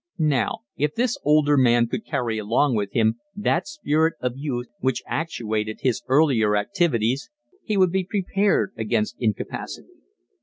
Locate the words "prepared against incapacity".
8.05-9.89